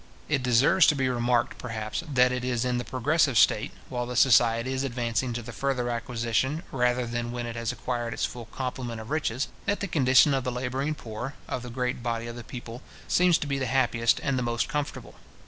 It 0.27 0.41
deserves 0.41 0.87
to 0.87 0.95
be 0.95 1.09
remarked, 1.09 1.59
perhaps, 1.59 2.03
that 2.11 2.31
it 2.31 2.43
is 2.43 2.65
in 2.65 2.79
the 2.79 2.83
progressive 2.83 3.37
state, 3.37 3.71
while 3.87 4.07
the 4.07 4.15
society 4.15 4.73
is 4.73 4.83
advancing 4.83 5.31
to 5.33 5.43
the 5.43 5.51
further 5.51 5.91
acquisition, 5.91 6.63
rather 6.71 7.05
than 7.05 7.31
when 7.31 7.45
it 7.45 7.55
has 7.55 7.71
acquired 7.71 8.11
its 8.15 8.25
full 8.25 8.45
complement 8.45 8.99
of 8.99 9.11
riches, 9.11 9.47
that 9.67 9.79
the 9.79 9.87
condition 9.87 10.33
of 10.33 10.43
the 10.43 10.51
labouring 10.51 10.95
poor, 10.95 11.35
of 11.47 11.61
the 11.61 11.69
great 11.69 12.01
body 12.01 12.25
of 12.25 12.35
the 12.35 12.43
people, 12.43 12.81
seems 13.07 13.37
to 13.37 13.45
be 13.45 13.59
the 13.59 13.67
happiest 13.67 14.19
and 14.23 14.39
the 14.39 14.41
most 14.41 14.67
comfortable. 14.67 15.13